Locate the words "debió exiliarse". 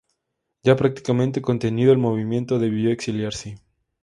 2.57-3.59